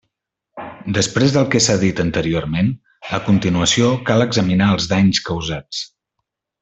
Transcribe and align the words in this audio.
Després 0.97 1.33
del 1.35 1.45
que 1.55 1.61
s'ha 1.65 1.75
dit 1.83 2.01
anteriorment, 2.03 2.71
a 3.19 3.21
continuació 3.29 3.93
cal 4.09 4.27
examinar 4.27 4.71
els 4.77 4.89
danys 4.95 5.21
causats. 5.29 5.85